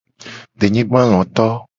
Denyigbaloto. 0.59 1.45